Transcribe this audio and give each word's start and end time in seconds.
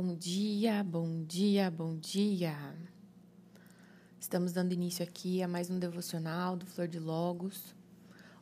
Bom 0.00 0.14
dia, 0.14 0.84
bom 0.84 1.24
dia, 1.24 1.68
bom 1.72 1.96
dia. 1.96 2.54
Estamos 4.20 4.52
dando 4.52 4.72
início 4.72 5.02
aqui 5.02 5.42
a 5.42 5.48
mais 5.48 5.70
um 5.70 5.78
devocional 5.80 6.56
do 6.56 6.64
Flor 6.64 6.86
de 6.86 7.00
Logos. 7.00 7.74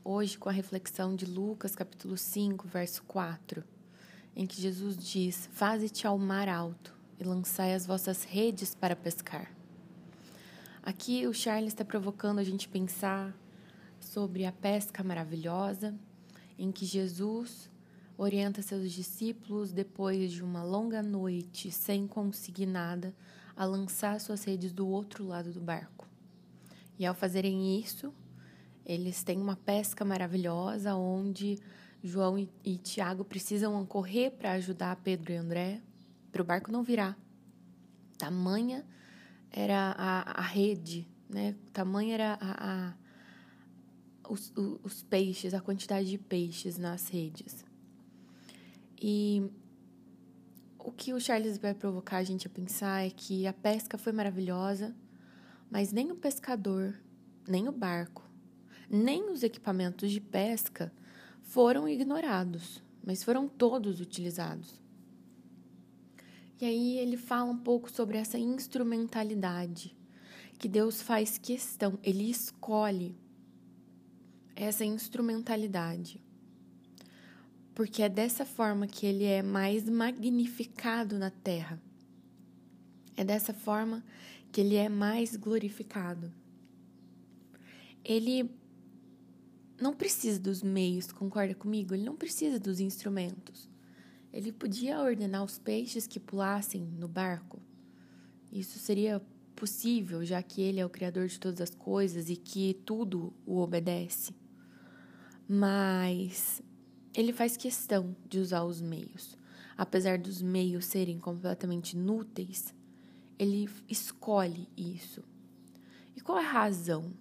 Hoje 0.04 0.36
com 0.36 0.50
a 0.50 0.52
reflexão 0.52 1.16
de 1.16 1.24
Lucas, 1.24 1.74
capítulo 1.74 2.14
5, 2.14 2.68
verso 2.68 3.02
4, 3.04 3.64
em 4.36 4.46
que 4.46 4.60
Jesus 4.60 4.98
diz: 4.98 5.48
Faze-te 5.50 6.06
ao 6.06 6.18
mar 6.18 6.46
alto 6.46 6.94
e 7.18 7.24
lançai 7.24 7.72
as 7.72 7.86
vossas 7.86 8.22
redes 8.22 8.74
para 8.74 8.94
pescar. 8.94 9.50
Aqui 10.82 11.26
o 11.26 11.32
Charles 11.32 11.72
está 11.72 11.86
provocando 11.86 12.38
a 12.38 12.44
gente 12.44 12.68
pensar 12.68 13.34
sobre 13.98 14.44
a 14.44 14.52
pesca 14.52 15.02
maravilhosa, 15.02 15.98
em 16.58 16.70
que 16.70 16.84
Jesus 16.84 17.70
orienta 18.16 18.62
seus 18.62 18.90
discípulos, 18.90 19.72
depois 19.72 20.32
de 20.32 20.42
uma 20.42 20.62
longa 20.62 21.02
noite 21.02 21.70
sem 21.70 22.06
conseguir 22.06 22.66
nada, 22.66 23.14
a 23.54 23.64
lançar 23.64 24.20
suas 24.20 24.44
redes 24.44 24.72
do 24.72 24.86
outro 24.86 25.26
lado 25.26 25.52
do 25.52 25.60
barco. 25.60 26.08
E 26.98 27.04
ao 27.04 27.14
fazerem 27.14 27.78
isso, 27.78 28.12
eles 28.84 29.22
têm 29.22 29.40
uma 29.40 29.56
pesca 29.56 30.04
maravilhosa 30.04 30.94
onde 30.94 31.58
João 32.02 32.38
e, 32.38 32.48
e 32.64 32.78
Tiago 32.78 33.24
precisam 33.24 33.84
correr 33.84 34.30
para 34.30 34.52
ajudar 34.52 34.96
Pedro 34.96 35.32
e 35.32 35.36
André 35.36 35.82
para 36.30 36.40
o 36.40 36.44
barco 36.44 36.70
não 36.70 36.82
virar. 36.82 37.18
Tamanha 38.16 38.84
era 39.50 39.94
a, 39.98 40.40
a 40.40 40.42
rede, 40.42 41.08
né? 41.28 41.54
Tamanha 41.72 42.14
era 42.14 42.38
a, 42.40 42.88
a 42.88 42.94
os, 44.28 44.52
os 44.82 45.02
peixes, 45.02 45.54
a 45.54 45.60
quantidade 45.60 46.08
de 46.08 46.18
peixes 46.18 46.78
nas 46.78 47.08
redes. 47.08 47.65
E 49.00 49.50
o 50.78 50.90
que 50.90 51.12
o 51.12 51.20
Charles 51.20 51.58
vai 51.58 51.74
provocar 51.74 52.18
a 52.18 52.24
gente 52.24 52.46
a 52.46 52.50
pensar 52.50 53.06
é 53.06 53.10
que 53.10 53.46
a 53.46 53.52
pesca 53.52 53.98
foi 53.98 54.12
maravilhosa, 54.12 54.94
mas 55.70 55.92
nem 55.92 56.10
o 56.10 56.16
pescador, 56.16 56.98
nem 57.46 57.68
o 57.68 57.72
barco, 57.72 58.22
nem 58.88 59.30
os 59.30 59.42
equipamentos 59.42 60.10
de 60.10 60.20
pesca 60.20 60.92
foram 61.42 61.88
ignorados, 61.88 62.82
mas 63.04 63.22
foram 63.22 63.48
todos 63.48 64.00
utilizados. 64.00 64.80
E 66.60 66.64
aí 66.64 66.98
ele 66.98 67.16
fala 67.16 67.50
um 67.50 67.58
pouco 67.58 67.90
sobre 67.90 68.16
essa 68.16 68.38
instrumentalidade 68.38 69.94
que 70.58 70.68
Deus 70.68 71.02
faz 71.02 71.36
questão, 71.36 71.98
ele 72.02 72.30
escolhe 72.30 73.14
essa 74.54 74.84
instrumentalidade 74.84 76.24
porque 77.76 78.02
é 78.02 78.08
dessa 78.08 78.46
forma 78.46 78.86
que 78.86 79.04
ele 79.04 79.24
é 79.24 79.42
mais 79.42 79.86
magnificado 79.86 81.18
na 81.18 81.28
terra. 81.28 81.78
É 83.14 83.22
dessa 83.22 83.52
forma 83.52 84.02
que 84.50 84.62
ele 84.62 84.76
é 84.76 84.88
mais 84.88 85.36
glorificado. 85.36 86.32
Ele 88.02 88.50
não 89.78 89.94
precisa 89.94 90.40
dos 90.40 90.62
meios, 90.62 91.12
concorda 91.12 91.54
comigo? 91.54 91.92
Ele 91.92 92.02
não 92.02 92.16
precisa 92.16 92.58
dos 92.58 92.80
instrumentos. 92.80 93.68
Ele 94.32 94.52
podia 94.52 94.98
ordenar 94.98 95.44
os 95.44 95.58
peixes 95.58 96.06
que 96.06 96.18
pulassem 96.18 96.80
no 96.80 97.06
barco. 97.06 97.60
Isso 98.50 98.78
seria 98.78 99.20
possível, 99.54 100.24
já 100.24 100.42
que 100.42 100.62
ele 100.62 100.80
é 100.80 100.86
o 100.86 100.90
criador 100.90 101.26
de 101.26 101.38
todas 101.38 101.60
as 101.60 101.74
coisas 101.74 102.30
e 102.30 102.36
que 102.36 102.72
tudo 102.86 103.34
o 103.44 103.58
obedece. 103.58 104.34
Mas 105.46 106.62
ele 107.16 107.32
faz 107.32 107.56
questão 107.56 108.14
de 108.28 108.38
usar 108.38 108.64
os 108.64 108.82
meios. 108.82 109.38
Apesar 109.76 110.18
dos 110.18 110.42
meios 110.42 110.84
serem 110.84 111.18
completamente 111.18 111.94
inúteis, 111.94 112.74
ele 113.38 113.70
escolhe 113.88 114.68
isso. 114.76 115.24
E 116.14 116.20
qual 116.20 116.38
é 116.38 116.44
a 116.44 116.50
razão? 116.50 117.12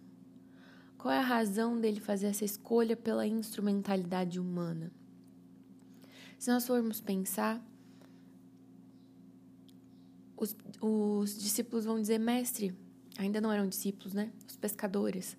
Qual 0.98 1.14
é 1.14 1.18
a 1.18 1.22
razão 1.22 1.80
dele 1.80 2.02
fazer 2.02 2.28
essa 2.28 2.44
escolha 2.44 2.98
pela 2.98 3.26
instrumentalidade 3.26 4.38
humana? 4.38 4.92
Se 6.38 6.52
nós 6.52 6.68
formos 6.68 7.00
pensar, 7.00 7.66
os, 10.36 10.56
os 10.82 11.38
discípulos 11.38 11.86
vão 11.86 12.02
dizer, 12.02 12.20
mestre, 12.20 12.76
ainda 13.18 13.40
não 13.40 13.52
eram 13.52 13.68
discípulos, 13.68 14.14
né? 14.14 14.32
Os 14.46 14.58
pescadores 14.58 15.38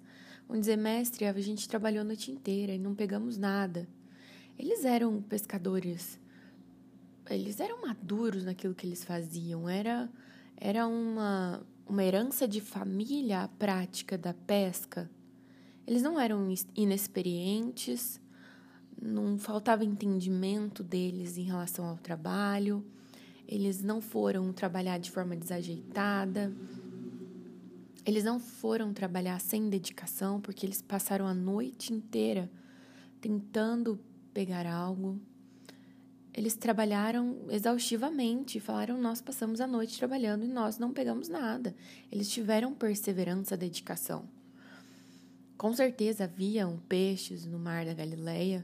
vão 0.49 0.59
dizer, 0.59 0.77
mestre, 0.77 1.27
a 1.27 1.33
gente 1.41 1.69
trabalhou 1.69 2.00
a 2.00 2.05
noite 2.05 2.31
inteira 2.31 2.73
e 2.73 2.78
não 2.78 2.94
pegamos 2.94 3.37
nada. 3.37 3.87
Eles 4.59 4.84
eram 4.84 5.21
pescadores, 5.21 6.19
eles 7.28 7.61
eram 7.61 7.83
maduros 7.83 8.44
naquilo 8.44 8.75
que 8.75 8.87
eles 8.87 9.05
faziam, 9.05 9.69
era, 9.69 10.11
era 10.56 10.87
uma, 10.87 11.62
uma 11.87 12.03
herança 12.03 12.49
de 12.49 12.61
família 12.61 13.43
a 13.43 13.49
prática 13.49 14.17
da 14.17 14.33
pesca. 14.33 15.11
Eles 15.87 16.03
não 16.03 16.19
eram 16.19 16.53
inexperientes, 16.75 18.21
não 19.00 19.39
faltava 19.39 19.84
entendimento 19.84 20.83
deles 20.83 21.37
em 21.37 21.43
relação 21.43 21.84
ao 21.84 21.99
trabalho, 21.99 22.84
eles 23.47 23.83
não 23.83 24.00
foram 24.00 24.53
trabalhar 24.53 24.99
de 24.99 25.11
forma 25.11 25.37
desajeitada, 25.37 26.53
eles 28.05 28.25
não 28.25 28.41
foram 28.41 28.93
trabalhar 28.93 29.38
sem 29.41 29.69
dedicação, 29.69 30.41
porque 30.41 30.65
eles 30.65 30.81
passaram 30.81 31.27
a 31.27 31.34
noite 31.34 31.93
inteira 31.93 32.50
tentando 33.21 34.00
pegar 34.37 34.67
algo. 34.67 35.19
Eles 36.35 36.55
trabalharam 36.55 37.47
exaustivamente, 37.49 38.61
falaram: 38.61 39.01
Nós 39.01 39.23
passamos 39.23 39.63
a 39.63 39.67
noite 39.67 39.97
trabalhando 39.97 40.45
e 40.45 40.49
nós 40.49 40.79
não 40.79 40.93
pegamos 40.93 41.27
nada. 41.27 41.75
Eles 42.13 42.29
tiveram 42.29 42.75
perseverança, 42.75 43.57
dedicação. 43.57 44.29
Com 45.57 45.73
certeza 45.73 46.25
haviam 46.25 46.79
peixes 46.87 47.47
no 47.47 47.59
mar 47.59 47.87
da 47.87 47.95
Galileia, 47.95 48.63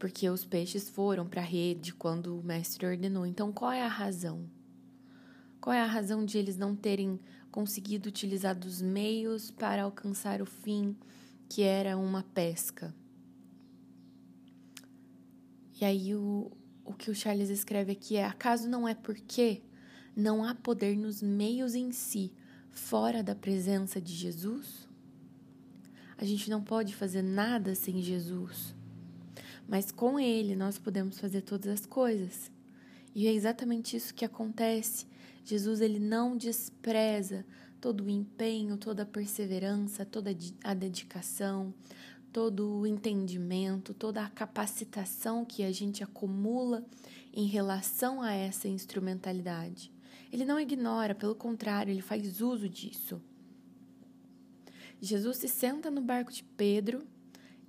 porque 0.00 0.28
os 0.28 0.44
peixes 0.44 0.90
foram 0.90 1.28
para 1.28 1.40
a 1.40 1.44
rede 1.44 1.94
quando 1.94 2.36
o 2.36 2.42
mestre 2.42 2.84
ordenou. 2.84 3.24
Então, 3.24 3.52
qual 3.52 3.70
é 3.70 3.82
a 3.82 3.88
razão? 3.88 4.50
Qual 5.60 5.72
é 5.72 5.80
a 5.80 5.86
razão 5.86 6.24
de 6.24 6.38
eles 6.38 6.56
não 6.56 6.74
terem 6.74 7.20
conseguido 7.52 8.08
utilizar 8.08 8.58
dos 8.58 8.82
meios 8.82 9.52
para 9.52 9.84
alcançar 9.84 10.42
o 10.42 10.46
fim, 10.46 10.96
que 11.48 11.62
era 11.62 11.96
uma 11.96 12.24
pesca? 12.34 12.92
E 15.80 15.84
aí 15.84 16.14
o, 16.14 16.50
o 16.84 16.92
que 16.92 17.10
o 17.10 17.14
Charles 17.14 17.50
escreve 17.50 17.92
aqui 17.92 18.16
é: 18.16 18.24
acaso 18.24 18.68
não 18.68 18.86
é 18.86 18.94
porque 18.94 19.62
não 20.16 20.44
há 20.44 20.54
poder 20.54 20.96
nos 20.96 21.22
meios 21.22 21.74
em 21.74 21.92
si, 21.92 22.32
fora 22.70 23.22
da 23.22 23.34
presença 23.34 24.00
de 24.00 24.12
Jesus? 24.12 24.88
A 26.16 26.24
gente 26.24 26.48
não 26.48 26.62
pode 26.62 26.94
fazer 26.94 27.22
nada 27.22 27.74
sem 27.74 28.00
Jesus. 28.00 28.74
Mas 29.68 29.90
com 29.90 30.20
Ele 30.20 30.54
nós 30.54 30.78
podemos 30.78 31.18
fazer 31.18 31.40
todas 31.40 31.68
as 31.68 31.86
coisas. 31.86 32.50
E 33.14 33.26
é 33.26 33.32
exatamente 33.32 33.96
isso 33.96 34.14
que 34.14 34.24
acontece. 34.24 35.06
Jesus 35.44 35.80
ele 35.80 35.98
não 35.98 36.36
despreza 36.36 37.44
todo 37.80 38.04
o 38.04 38.10
empenho, 38.10 38.76
toda 38.76 39.02
a 39.02 39.06
perseverança, 39.06 40.04
toda 40.04 40.34
a 40.64 40.74
dedicação, 40.74 41.72
todo 42.34 42.80
o 42.80 42.84
entendimento, 42.84 43.94
toda 43.94 44.24
a 44.24 44.28
capacitação 44.28 45.44
que 45.44 45.62
a 45.62 45.70
gente 45.70 46.02
acumula 46.02 46.84
em 47.32 47.46
relação 47.46 48.20
a 48.20 48.32
essa 48.32 48.66
instrumentalidade. 48.66 49.92
Ele 50.32 50.44
não 50.44 50.58
ignora, 50.58 51.14
pelo 51.14 51.36
contrário, 51.36 51.92
ele 51.92 52.02
faz 52.02 52.40
uso 52.40 52.68
disso. 52.68 53.22
Jesus 55.00 55.36
se 55.36 55.46
senta 55.46 55.92
no 55.92 56.00
barco 56.00 56.32
de 56.32 56.42
Pedro 56.42 57.06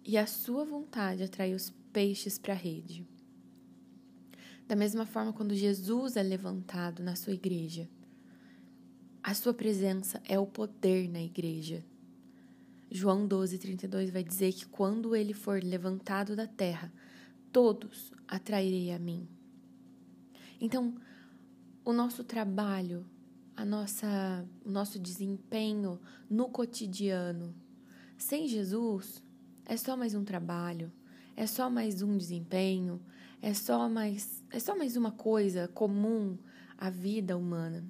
e 0.04 0.18
a 0.18 0.26
sua 0.26 0.66
vontade 0.66 1.22
atrai 1.22 1.54
os 1.54 1.72
peixes 1.94 2.40
para 2.40 2.54
a 2.54 2.58
rede. 2.58 3.06
Da 4.68 4.76
mesma 4.76 5.06
forma, 5.06 5.32
quando 5.32 5.54
Jesus 5.54 6.18
é 6.18 6.24
levantado 6.24 7.04
na 7.04 7.16
sua 7.16 7.34
igreja, 7.34 7.88
a 9.22 9.36
sua 9.36 9.54
presença 9.54 10.20
é 10.26 10.40
o 10.40 10.48
poder 10.48 11.08
na 11.08 11.22
igreja. 11.22 11.86
João 12.96 13.28
12, 13.28 13.58
32 13.58 14.10
vai 14.10 14.24
dizer 14.24 14.54
que 14.54 14.66
quando 14.66 15.16
ele 15.16 15.34
for 15.34 15.62
levantado 15.62 16.36
da 16.36 16.48
terra, 16.48 16.92
todos 17.52 18.12
atrairei 18.26 18.92
a 18.92 18.98
mim. 18.98 19.28
Então, 20.60 20.96
o 21.84 21.92
nosso 21.92 22.24
trabalho, 22.24 23.06
a 23.56 23.66
nossa, 23.66 24.48
o 24.64 24.72
nosso 24.72 24.98
desempenho 24.98 26.00
no 26.30 26.48
cotidiano, 26.48 27.54
sem 28.18 28.48
Jesus, 28.48 29.22
é 29.66 29.76
só 29.76 29.98
mais 29.98 30.16
um 30.16 30.24
trabalho, 30.24 30.92
é 31.36 31.46
só 31.46 31.70
mais 31.70 32.02
um 32.02 32.16
desempenho, 32.16 33.02
é 33.42 33.54
só 33.54 33.90
mais, 33.90 34.42
é 34.50 34.60
só 34.60 34.76
mais 34.78 34.96
uma 34.96 35.12
coisa 35.12 35.68
comum 35.68 36.38
à 36.78 36.90
vida 36.90 37.38
humana. 37.38 37.84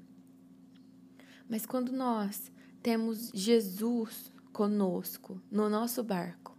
Mas 1.47 1.63
quando 1.63 1.91
nós 1.91 2.51
temos 2.81 3.31
Jesus 3.33 4.33
conosco, 4.55 5.41
no 5.51 5.69
nosso 5.69 6.01
barco. 6.01 6.57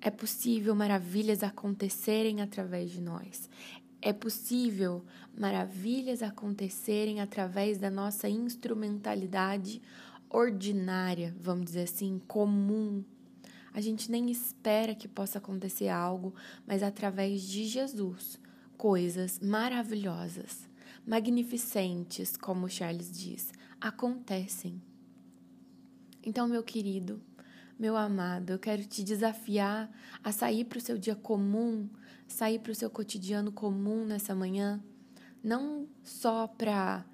É 0.00 0.08
possível 0.08 0.72
maravilhas 0.72 1.42
acontecerem 1.42 2.40
através 2.40 2.92
de 2.92 3.00
nós. 3.00 3.50
É 4.00 4.12
possível 4.12 5.04
maravilhas 5.36 6.22
acontecerem 6.22 7.20
através 7.20 7.76
da 7.76 7.90
nossa 7.90 8.28
instrumentalidade 8.28 9.82
ordinária, 10.30 11.34
vamos 11.40 11.64
dizer 11.64 11.82
assim, 11.82 12.20
comum. 12.28 13.04
A 13.74 13.80
gente 13.80 14.08
nem 14.08 14.30
espera 14.30 14.94
que 14.94 15.08
possa 15.08 15.38
acontecer 15.38 15.88
algo, 15.88 16.32
mas 16.64 16.84
através 16.84 17.42
de 17.42 17.64
Jesus, 17.64 18.38
coisas 18.76 19.40
maravilhosas, 19.40 20.70
magnificentes, 21.04 22.36
como 22.36 22.68
Charles 22.68 23.10
diz, 23.10 23.50
acontecem. 23.80 24.80
Então, 26.24 26.46
meu 26.48 26.62
querido, 26.62 27.20
meu 27.78 27.96
amado, 27.96 28.50
eu 28.50 28.58
quero 28.58 28.84
te 28.84 29.02
desafiar 29.02 29.90
a 30.22 30.30
sair 30.30 30.64
para 30.64 30.78
o 30.78 30.80
seu 30.80 30.96
dia 30.96 31.16
comum 31.16 31.88
sair 32.32 32.58
para 32.58 32.72
o 32.72 32.74
seu 32.74 32.90
cotidiano 32.90 33.52
comum 33.52 34.04
nessa 34.04 34.34
manhã, 34.34 34.82
não 35.42 35.86
só 36.02 36.46
para 36.46 37.04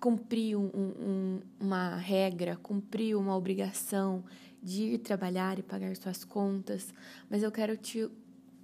cumprir 0.00 0.56
um, 0.56 0.70
um, 0.74 1.40
uma 1.58 1.96
regra, 1.96 2.56
cumprir 2.56 3.16
uma 3.16 3.36
obrigação 3.36 4.24
de 4.62 4.94
ir 4.94 4.98
trabalhar 4.98 5.58
e 5.58 5.62
pagar 5.62 5.94
suas 5.96 6.24
contas, 6.24 6.92
mas 7.28 7.42
eu 7.42 7.50
quero 7.50 7.76
te, 7.76 8.08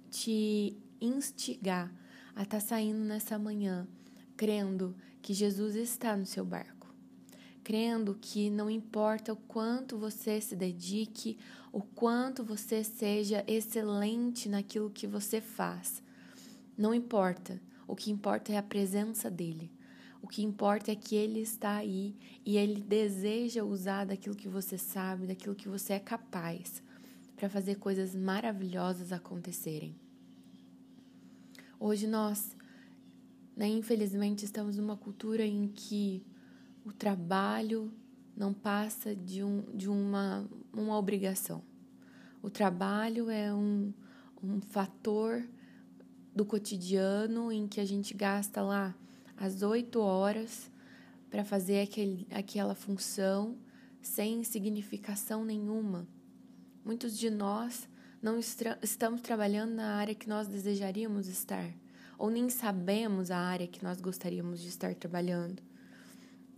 te 0.09 0.77
instigar 1.01 1.91
a 2.35 2.43
estar 2.43 2.59
tá 2.59 2.65
saindo 2.65 2.99
nessa 2.99 3.37
manhã 3.37 3.87
crendo 4.35 4.95
que 5.21 5.33
Jesus 5.33 5.75
está 5.75 6.17
no 6.17 6.25
seu 6.25 6.45
barco, 6.45 6.82
crendo 7.63 8.17
que 8.19 8.49
não 8.49 8.69
importa 8.69 9.33
o 9.33 9.37
quanto 9.37 9.97
você 9.97 10.41
se 10.41 10.55
dedique 10.55 11.37
o 11.73 11.81
quanto 11.81 12.43
você 12.43 12.83
seja 12.83 13.43
excelente 13.47 14.47
naquilo 14.47 14.91
que 14.91 15.07
você 15.07 15.41
faz. 15.41 16.03
Não 16.77 16.93
importa. 16.93 17.59
O 17.87 17.95
que 17.95 18.11
importa 18.11 18.53
é 18.53 18.57
a 18.57 18.63
presença 18.63 19.29
dele. 19.29 19.71
O 20.21 20.27
que 20.27 20.43
importa 20.43 20.91
é 20.91 20.95
que 20.95 21.15
ele 21.15 21.39
está 21.39 21.77
aí 21.77 22.15
e 22.45 22.57
ele 22.57 22.79
deseja 22.79 23.63
usar 23.63 24.05
daquilo 24.05 24.35
que 24.35 24.47
você 24.47 24.77
sabe, 24.77 25.25
daquilo 25.25 25.55
que 25.55 25.67
você 25.67 25.93
é 25.93 25.99
capaz, 25.99 26.81
para 27.35 27.49
fazer 27.49 27.75
coisas 27.75 28.15
maravilhosas 28.15 29.11
acontecerem. 29.11 29.95
Hoje 31.79 32.05
nós, 32.05 32.55
né, 33.57 33.67
infelizmente, 33.67 34.45
estamos 34.45 34.77
numa 34.77 34.95
cultura 34.95 35.43
em 35.43 35.67
que 35.67 36.23
o 36.85 36.91
trabalho 36.91 37.91
não 38.35 38.53
passa 38.53 39.15
de, 39.15 39.43
um, 39.43 39.61
de 39.73 39.89
uma, 39.89 40.47
uma 40.73 40.97
obrigação. 40.97 41.63
O 42.41 42.49
trabalho 42.49 43.29
é 43.29 43.53
um, 43.53 43.93
um 44.43 44.59
fator 44.59 45.47
do 46.35 46.45
cotidiano 46.45 47.51
em 47.51 47.67
que 47.67 47.79
a 47.79 47.85
gente 47.85 48.13
gasta 48.13 48.61
lá 48.61 48.95
as 49.37 49.61
oito 49.61 49.99
horas 49.99 50.71
para 51.29 51.43
fazer 51.43 51.81
aquele, 51.81 52.27
aquela 52.31 52.75
função 52.75 53.57
sem 54.01 54.43
significação 54.43 55.45
nenhuma. 55.45 56.07
Muitos 56.83 57.17
de 57.17 57.29
nós 57.29 57.87
não 58.21 58.39
estamos 58.39 59.21
trabalhando 59.21 59.73
na 59.73 59.95
área 59.95 60.15
que 60.15 60.27
nós 60.27 60.47
desejaríamos 60.47 61.27
estar, 61.27 61.71
ou 62.17 62.29
nem 62.29 62.49
sabemos 62.49 63.31
a 63.31 63.37
área 63.37 63.67
que 63.67 63.83
nós 63.83 64.01
gostaríamos 64.01 64.59
de 64.61 64.67
estar 64.67 64.93
trabalhando. 64.95 65.61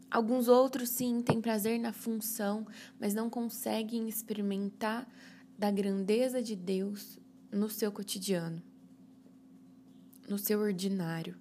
Alguns 0.10 0.48
outros, 0.48 0.90
sim, 0.90 1.22
têm 1.22 1.42
prazer 1.42 1.80
na 1.80 1.92
função, 1.92 2.66
mas 3.00 3.14
não 3.14 3.30
conseguem 3.30 4.08
experimentar 4.08 5.08
da 5.58 5.72
grandeza 5.72 6.42
de 6.42 6.56
Deus 6.56 7.20
no 7.52 7.70
seu 7.70 7.92
cotidiano, 7.92 8.62
no 10.28 10.38
seu 10.38 10.60
ordinário. 10.60 11.36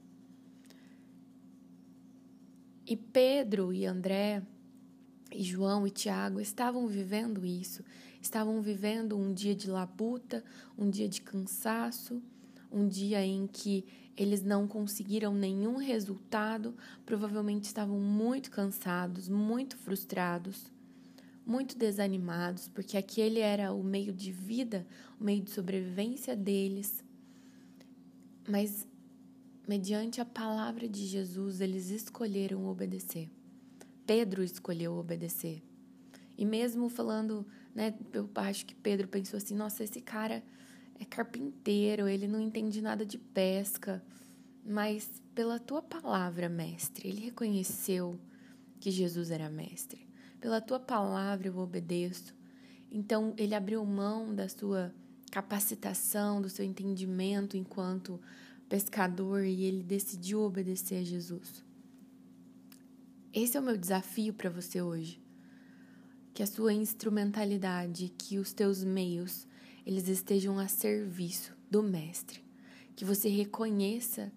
E 2.87 2.97
Pedro 2.97 3.73
e 3.73 3.87
André, 3.87 4.43
e 5.33 5.43
João 5.43 5.87
e 5.87 5.91
Tiago 5.91 6.41
estavam 6.41 6.87
vivendo 6.87 7.45
isso, 7.45 7.83
estavam 8.21 8.61
vivendo 8.63 9.19
um 9.19 9.33
dia 9.33 9.55
de 9.55 9.69
labuta, 9.69 10.45
um 10.79 10.89
dia 10.89 11.09
de 11.09 11.21
cansaço, 11.21 12.23
um 12.75 12.89
dia 12.89 13.25
em 13.25 13.47
que 13.47 13.85
eles 14.17 14.43
não 14.43 14.67
conseguiram 14.67 15.33
nenhum 15.33 15.77
resultado, 15.77 16.75
provavelmente 17.07 17.65
estavam 17.65 17.99
muito 18.01 18.51
cansados, 18.51 19.29
muito 19.29 19.77
frustrados, 19.77 20.73
muito 21.47 21.79
desanimados, 21.79 22.67
porque 22.69 22.97
aquele 22.97 23.39
era 23.39 23.73
o 23.73 23.83
meio 23.83 24.13
de 24.13 24.33
vida, 24.33 24.87
o 25.21 25.25
meio 25.25 25.43
de 25.43 25.51
sobrevivência 25.51 26.35
deles. 26.35 27.05
Mas, 28.49 28.87
mediante 29.69 30.21
a 30.21 30.25
palavra 30.25 30.89
de 30.89 31.07
Jesus, 31.07 31.61
eles 31.61 31.91
escolheram 31.91 32.67
obedecer. 32.67 33.31
Pedro 34.07 34.43
escolheu 34.43 34.95
obedecer. 34.97 35.63
E 36.37 36.45
mesmo 36.45 36.89
falando, 36.89 37.47
né, 37.75 37.95
eu 38.13 38.29
acho 38.35 38.67
que 38.67 38.75
Pedro 38.75 39.07
pensou 39.07 39.37
assim: 39.37 39.55
nossa, 39.55 39.85
esse 39.85 40.01
cara 40.01 40.43
é 40.99 41.05
carpinteiro, 41.05 42.09
ele 42.09 42.27
não 42.27 42.41
entende 42.41 42.81
nada 42.81 43.05
de 43.05 43.19
pesca, 43.19 44.03
mas 44.65 45.23
pela 45.35 45.59
tua 45.59 45.83
palavra, 45.83 46.49
mestre, 46.49 47.09
ele 47.09 47.21
reconheceu 47.21 48.19
que 48.81 48.91
Jesus 48.91 49.31
era 49.31 49.51
mestre. 49.51 50.07
Pela 50.41 50.61
tua 50.61 50.79
palavra 50.79 51.49
eu 51.49 51.59
obedeço. 51.59 52.35
Então 52.91 53.35
ele 53.37 53.55
abriu 53.55 53.85
mão 53.85 54.35
da 54.35 54.49
sua 54.49 54.95
capacitação, 55.31 56.41
do 56.41 56.49
seu 56.49 56.65
entendimento 56.65 57.57
enquanto 57.57 58.21
pescador 58.69 59.45
e 59.45 59.65
ele 59.65 59.83
decidiu 59.83 60.41
obedecer 60.43 60.97
a 60.97 61.03
Jesus. 61.03 61.65
Esse 63.33 63.57
é 63.57 63.61
o 63.61 63.63
meu 63.63 63.77
desafio 63.77 64.33
para 64.33 64.49
você 64.49 64.81
hoje. 64.81 65.21
Que 66.33 66.43
a 66.43 66.47
sua 66.47 66.73
instrumentalidade, 66.73 68.13
que 68.17 68.39
os 68.39 68.53
teus 68.53 68.85
meios 68.85 69.47
eles 69.87 70.09
estejam 70.09 70.59
a 70.59 70.67
serviço 70.69 71.53
do 71.71 71.83
Mestre. 71.83 72.43
Que 72.97 73.05
você 73.05 73.29
reconheça 73.29 74.33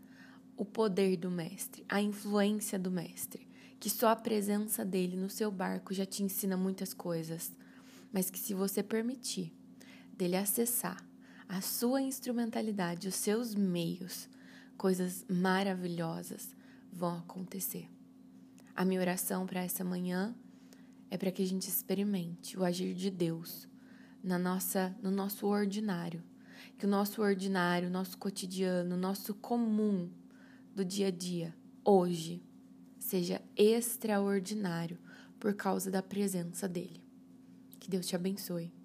o 0.55 0.65
poder 0.65 1.15
do 1.17 1.29
Mestre, 1.29 1.85
a 1.87 2.01
influência 2.01 2.77
do 2.77 2.91
Mestre. 2.91 3.47
Que 3.79 3.89
só 3.89 4.09
a 4.09 4.15
presença 4.15 4.83
dele 4.83 5.15
no 5.15 5.29
seu 5.29 5.51
barco 5.51 5.93
já 5.93 6.05
te 6.05 6.23
ensina 6.23 6.57
muitas 6.57 6.93
coisas. 6.93 7.51
Mas 8.11 8.29
que 8.29 8.39
se 8.39 8.53
você 8.53 8.81
permitir 8.81 9.53
dele 10.17 10.35
acessar 10.35 10.97
a 11.47 11.61
sua 11.61 12.01
instrumentalidade, 12.01 13.07
os 13.07 13.15
seus 13.15 13.55
meios, 13.55 14.27
coisas 14.77 15.23
maravilhosas 15.29 16.55
vão 16.91 17.19
acontecer. 17.19 17.87
A 18.75 18.83
minha 18.83 18.99
oração 18.99 19.45
para 19.45 19.63
essa 19.63 19.83
manhã 19.83 20.35
é 21.09 21.17
para 21.17 21.31
que 21.31 21.41
a 21.41 21.45
gente 21.45 21.69
experimente 21.69 22.57
o 22.57 22.65
agir 22.65 22.93
de 22.93 23.09
Deus 23.09 23.67
na 24.23 24.37
nossa, 24.37 24.95
no 25.01 25.11
nosso 25.11 25.47
ordinário. 25.47 26.23
Que 26.77 26.85
o 26.85 26.89
nosso 26.89 27.21
ordinário, 27.21 27.89
nosso 27.89 28.17
cotidiano, 28.17 28.95
nosso 28.95 29.33
comum 29.33 30.09
do 30.75 30.85
dia 30.85 31.07
a 31.07 31.11
dia, 31.11 31.55
hoje, 31.83 32.43
seja 32.99 33.41
extraordinário 33.55 34.99
por 35.39 35.53
causa 35.55 35.89
da 35.89 36.03
presença 36.03 36.67
dele. 36.67 37.01
Que 37.79 37.89
Deus 37.89 38.05
te 38.05 38.15
abençoe. 38.15 38.76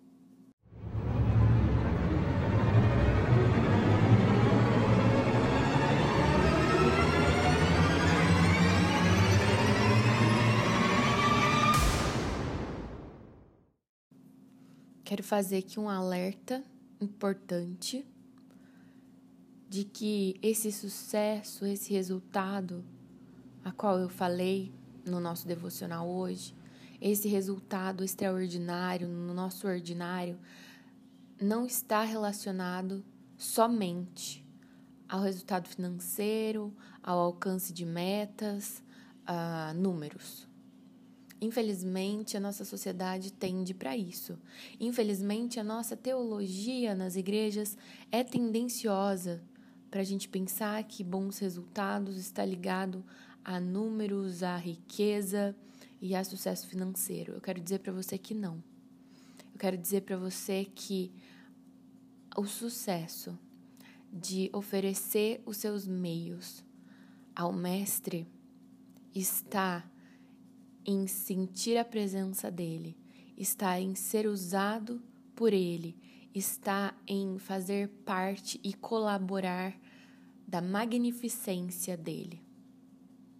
Quero 15.12 15.22
fazer 15.22 15.58
aqui 15.58 15.78
um 15.78 15.90
alerta 15.90 16.64
importante 16.98 18.02
de 19.68 19.84
que 19.84 20.38
esse 20.40 20.72
sucesso, 20.72 21.66
esse 21.66 21.92
resultado 21.92 22.82
a 23.62 23.70
qual 23.70 23.98
eu 23.98 24.08
falei 24.08 24.72
no 25.04 25.20
nosso 25.20 25.46
devocional 25.46 26.08
hoje, 26.08 26.56
esse 26.98 27.28
resultado 27.28 28.02
extraordinário 28.02 29.06
no 29.06 29.34
nosso 29.34 29.66
ordinário 29.66 30.38
não 31.38 31.66
está 31.66 32.04
relacionado 32.04 33.04
somente 33.36 34.42
ao 35.06 35.20
resultado 35.20 35.68
financeiro, 35.68 36.74
ao 37.02 37.18
alcance 37.18 37.70
de 37.70 37.84
metas, 37.84 38.82
a 39.26 39.74
números. 39.74 40.48
Infelizmente, 41.42 42.36
a 42.36 42.40
nossa 42.40 42.64
sociedade 42.64 43.32
tende 43.32 43.74
para 43.74 43.96
isso. 43.96 44.38
Infelizmente, 44.78 45.58
a 45.58 45.64
nossa 45.64 45.96
teologia 45.96 46.94
nas 46.94 47.16
igrejas 47.16 47.76
é 48.12 48.22
tendenciosa 48.22 49.42
para 49.90 50.02
a 50.02 50.04
gente 50.04 50.28
pensar 50.28 50.80
que 50.84 51.02
bons 51.02 51.40
resultados 51.40 52.16
está 52.16 52.44
ligado 52.44 53.04
a 53.44 53.58
números, 53.58 54.44
a 54.44 54.56
riqueza 54.56 55.52
e 56.00 56.14
a 56.14 56.22
sucesso 56.22 56.68
financeiro. 56.68 57.32
Eu 57.32 57.40
quero 57.40 57.60
dizer 57.60 57.80
para 57.80 57.92
você 57.92 58.16
que 58.16 58.34
não. 58.34 58.62
Eu 59.52 59.58
quero 59.58 59.76
dizer 59.76 60.02
para 60.02 60.16
você 60.16 60.64
que 60.64 61.10
o 62.36 62.46
sucesso 62.46 63.36
de 64.12 64.48
oferecer 64.52 65.42
os 65.44 65.56
seus 65.56 65.88
meios 65.88 66.62
ao 67.34 67.52
Mestre 67.52 68.28
está 69.12 69.84
em 70.84 71.06
sentir 71.06 71.76
a 71.76 71.84
presença 71.84 72.50
dele, 72.50 72.96
está 73.36 73.80
em 73.80 73.94
ser 73.94 74.26
usado 74.26 75.02
por 75.34 75.52
ele, 75.52 75.96
está 76.34 76.94
em 77.06 77.38
fazer 77.38 77.88
parte 78.04 78.60
e 78.62 78.72
colaborar 78.72 79.78
da 80.46 80.60
magnificência 80.60 81.96
dele. 81.96 82.42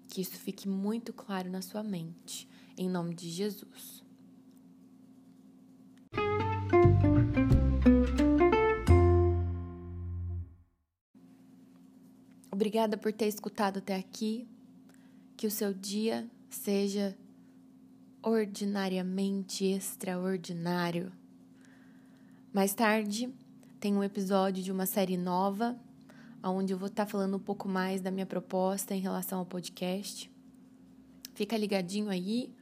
Que 0.08 0.20
isso 0.20 0.36
fique 0.36 0.68
muito 0.68 1.12
claro 1.12 1.50
na 1.50 1.62
sua 1.62 1.82
mente, 1.82 2.48
em 2.76 2.88
nome 2.88 3.14
de 3.14 3.30
Jesus. 3.30 4.02
Obrigada 12.50 12.96
por 12.96 13.12
ter 13.12 13.26
escutado 13.26 13.78
até 13.78 13.96
aqui. 13.96 14.46
Que 15.36 15.46
o 15.46 15.50
seu 15.50 15.74
dia 15.74 16.30
seja 16.48 17.16
ordinariamente 18.22 19.64
extraordinário. 19.64 21.12
Mais 22.52 22.72
tarde, 22.72 23.28
tem 23.80 23.96
um 23.96 24.04
episódio 24.04 24.62
de 24.62 24.70
uma 24.70 24.86
série 24.86 25.16
nova, 25.16 25.76
onde 26.42 26.72
eu 26.72 26.78
vou 26.78 26.86
estar 26.86 27.04
falando 27.04 27.36
um 27.36 27.40
pouco 27.40 27.68
mais 27.68 28.00
da 28.00 28.10
minha 28.10 28.26
proposta 28.26 28.94
em 28.94 29.00
relação 29.00 29.40
ao 29.40 29.46
podcast. 29.46 30.30
Fica 31.34 31.56
ligadinho 31.56 32.08
aí. 32.08 32.54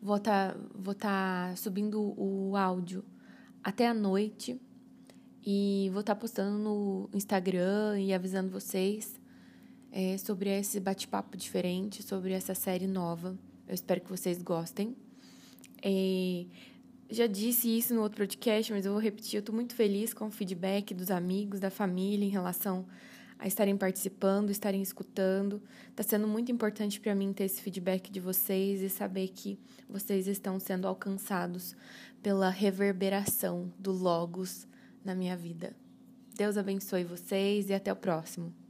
Vou 0.00 0.16
estar 0.16 0.56
vou 0.74 0.94
tá 0.94 1.52
subindo 1.56 2.14
o 2.16 2.56
áudio 2.56 3.04
até 3.62 3.88
a 3.88 3.94
noite 3.94 4.60
e 5.44 5.88
vou 5.92 6.00
estar 6.00 6.14
postando 6.14 6.58
no 6.58 7.08
Instagram 7.12 8.00
e 8.00 8.12
avisando 8.12 8.50
vocês 8.50 9.20
é, 9.90 10.16
sobre 10.18 10.50
esse 10.50 10.78
bate-papo 10.78 11.36
diferente, 11.36 12.02
sobre 12.02 12.32
essa 12.32 12.54
série 12.54 12.86
nova. 12.86 13.36
Eu 13.72 13.74
espero 13.74 14.02
que 14.02 14.10
vocês 14.10 14.42
gostem. 14.42 14.94
É, 15.82 16.44
já 17.08 17.26
disse 17.26 17.74
isso 17.74 17.94
no 17.94 18.02
outro 18.02 18.18
podcast, 18.18 18.70
mas 18.70 18.84
eu 18.84 18.92
vou 18.92 19.00
repetir. 19.00 19.36
Eu 19.36 19.40
estou 19.40 19.54
muito 19.54 19.74
feliz 19.74 20.12
com 20.12 20.26
o 20.26 20.30
feedback 20.30 20.92
dos 20.92 21.10
amigos, 21.10 21.58
da 21.58 21.70
família 21.70 22.26
em 22.26 22.28
relação 22.28 22.84
a 23.38 23.46
estarem 23.46 23.74
participando, 23.74 24.50
estarem 24.50 24.82
escutando. 24.82 25.62
Está 25.88 26.02
sendo 26.02 26.28
muito 26.28 26.52
importante 26.52 27.00
para 27.00 27.14
mim 27.14 27.32
ter 27.32 27.44
esse 27.44 27.62
feedback 27.62 28.10
de 28.10 28.20
vocês 28.20 28.82
e 28.82 28.90
saber 28.90 29.28
que 29.28 29.58
vocês 29.88 30.26
estão 30.26 30.60
sendo 30.60 30.86
alcançados 30.86 31.74
pela 32.22 32.50
reverberação 32.50 33.72
do 33.78 33.90
Logos 33.90 34.68
na 35.02 35.14
minha 35.14 35.34
vida. 35.34 35.74
Deus 36.36 36.58
abençoe 36.58 37.04
vocês 37.04 37.70
e 37.70 37.72
até 37.72 37.90
o 37.90 37.96
próximo. 37.96 38.61